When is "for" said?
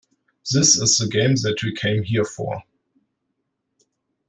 2.25-2.63